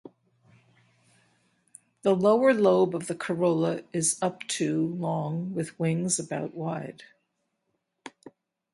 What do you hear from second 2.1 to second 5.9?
lower lobe of the corolla is up to long with